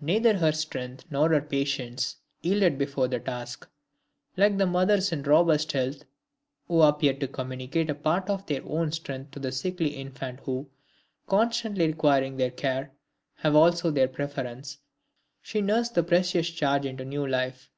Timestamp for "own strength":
8.64-9.32